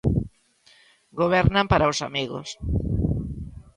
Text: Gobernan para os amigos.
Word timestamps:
Gobernan 1.21 1.65
para 1.71 1.91
os 1.91 1.99
amigos. 2.07 2.49